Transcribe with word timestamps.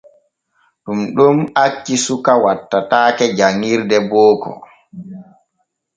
Ɗun 0.83 0.99
ɗon 1.15 1.37
acci 1.63 1.95
suka 2.05 2.31
wattataake 2.43 3.25
janƞirde 3.37 3.97
booko. 4.09 4.51